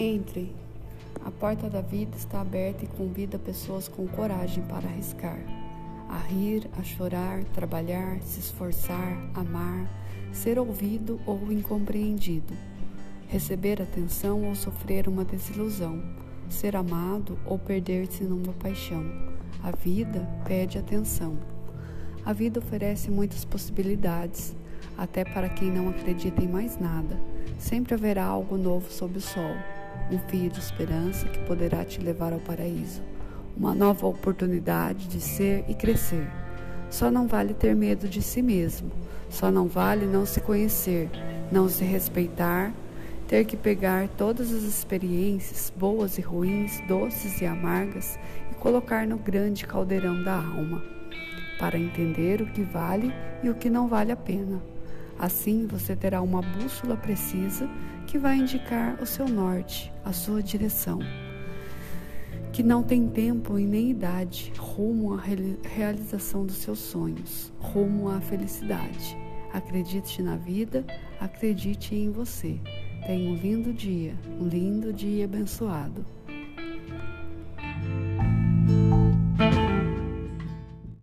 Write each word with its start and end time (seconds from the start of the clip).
Entre. 0.00 0.54
A 1.24 1.30
porta 1.32 1.68
da 1.68 1.80
vida 1.80 2.16
está 2.16 2.40
aberta 2.40 2.84
e 2.84 2.86
convida 2.86 3.36
pessoas 3.36 3.88
com 3.88 4.06
coragem 4.06 4.62
para 4.62 4.88
arriscar. 4.88 5.40
A 6.08 6.18
rir, 6.18 6.70
a 6.78 6.84
chorar, 6.84 7.42
trabalhar, 7.46 8.22
se 8.22 8.38
esforçar, 8.38 9.18
amar, 9.34 9.90
ser 10.32 10.56
ouvido 10.56 11.18
ou 11.26 11.50
incompreendido. 11.50 12.54
Receber 13.26 13.82
atenção 13.82 14.44
ou 14.44 14.54
sofrer 14.54 15.08
uma 15.08 15.24
desilusão. 15.24 16.00
Ser 16.48 16.76
amado 16.76 17.36
ou 17.44 17.58
perder-se 17.58 18.22
numa 18.22 18.52
paixão. 18.52 19.04
A 19.64 19.72
vida 19.72 20.28
pede 20.46 20.78
atenção. 20.78 21.36
A 22.24 22.32
vida 22.32 22.60
oferece 22.60 23.10
muitas 23.10 23.44
possibilidades, 23.44 24.54
até 24.96 25.24
para 25.24 25.48
quem 25.48 25.72
não 25.72 25.88
acredita 25.88 26.40
em 26.40 26.48
mais 26.48 26.78
nada. 26.78 27.18
Sempre 27.58 27.94
haverá 27.94 28.24
algo 28.24 28.56
novo 28.56 28.88
sob 28.92 29.18
o 29.18 29.20
sol 29.20 29.56
um 30.10 30.18
fio 30.18 30.50
de 30.50 30.58
esperança 30.58 31.26
que 31.28 31.38
poderá 31.40 31.84
te 31.84 32.00
levar 32.00 32.32
ao 32.32 32.40
paraíso, 32.40 33.02
uma 33.56 33.74
nova 33.74 34.06
oportunidade 34.06 35.06
de 35.08 35.20
ser 35.20 35.64
e 35.68 35.74
crescer. 35.74 36.26
Só 36.90 37.10
não 37.10 37.26
vale 37.26 37.52
ter 37.52 37.74
medo 37.74 38.08
de 38.08 38.22
si 38.22 38.40
mesmo, 38.40 38.90
só 39.28 39.50
não 39.50 39.66
vale 39.66 40.06
não 40.06 40.24
se 40.24 40.40
conhecer, 40.40 41.10
não 41.52 41.68
se 41.68 41.84
respeitar, 41.84 42.72
ter 43.26 43.44
que 43.44 43.56
pegar 43.56 44.08
todas 44.16 44.52
as 44.52 44.62
experiências, 44.62 45.70
boas 45.76 46.16
e 46.16 46.22
ruins, 46.22 46.80
doces 46.88 47.40
e 47.42 47.46
amargas, 47.46 48.18
e 48.50 48.54
colocar 48.54 49.06
no 49.06 49.18
grande 49.18 49.66
caldeirão 49.66 50.22
da 50.22 50.36
alma, 50.36 50.82
para 51.58 51.78
entender 51.78 52.40
o 52.40 52.46
que 52.46 52.62
vale 52.62 53.12
e 53.42 53.50
o 53.50 53.54
que 53.54 53.68
não 53.68 53.86
vale 53.86 54.12
a 54.12 54.16
pena. 54.16 54.62
Assim 55.18 55.66
você 55.66 55.96
terá 55.96 56.22
uma 56.22 56.40
bússola 56.40 56.96
precisa 56.96 57.68
que 58.06 58.18
vai 58.18 58.36
indicar 58.36 59.02
o 59.02 59.06
seu 59.06 59.28
norte, 59.28 59.92
a 60.04 60.12
sua 60.12 60.42
direção. 60.42 61.00
Que 62.52 62.62
não 62.62 62.82
tem 62.82 63.08
tempo 63.08 63.58
e 63.58 63.66
nem 63.66 63.90
idade, 63.90 64.52
rumo 64.56 65.14
à 65.14 65.20
realização 65.20 66.46
dos 66.46 66.56
seus 66.56 66.78
sonhos, 66.78 67.52
rumo 67.58 68.08
à 68.08 68.20
felicidade. 68.20 69.16
Acredite 69.52 70.22
na 70.22 70.36
vida, 70.36 70.84
acredite 71.20 71.94
em 71.94 72.10
você. 72.10 72.60
Tenha 73.06 73.30
um 73.30 73.34
lindo 73.34 73.72
dia, 73.72 74.14
um 74.40 74.46
lindo 74.46 74.92
dia 74.92 75.24
abençoado. 75.24 76.04